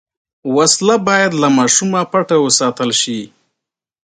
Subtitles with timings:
[0.55, 3.19] وسله باید له ماشومه پټه وساتل شي